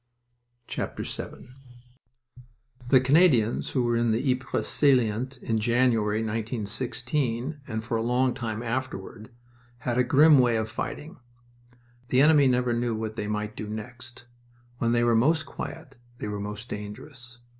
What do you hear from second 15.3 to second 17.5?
quiet they were most dangerous.